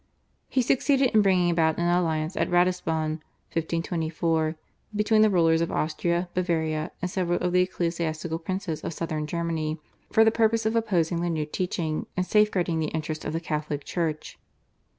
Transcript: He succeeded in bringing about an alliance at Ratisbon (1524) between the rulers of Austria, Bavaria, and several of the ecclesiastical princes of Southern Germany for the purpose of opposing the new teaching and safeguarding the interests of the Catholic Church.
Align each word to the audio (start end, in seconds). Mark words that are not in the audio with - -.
He 0.49 0.63
succeeded 0.63 1.11
in 1.13 1.21
bringing 1.21 1.51
about 1.51 1.77
an 1.77 1.85
alliance 1.87 2.35
at 2.35 2.49
Ratisbon 2.49 3.21
(1524) 3.53 4.55
between 4.95 5.21
the 5.21 5.29
rulers 5.29 5.61
of 5.61 5.71
Austria, 5.71 6.27
Bavaria, 6.33 6.89
and 7.03 7.11
several 7.11 7.37
of 7.37 7.51
the 7.53 7.61
ecclesiastical 7.61 8.39
princes 8.39 8.81
of 8.83 8.93
Southern 8.95 9.27
Germany 9.27 9.79
for 10.11 10.23
the 10.25 10.31
purpose 10.31 10.65
of 10.65 10.75
opposing 10.75 11.21
the 11.21 11.29
new 11.29 11.45
teaching 11.45 12.07
and 12.17 12.25
safeguarding 12.25 12.79
the 12.79 12.87
interests 12.87 13.25
of 13.25 13.33
the 13.33 13.39
Catholic 13.39 13.83
Church. 13.83 14.39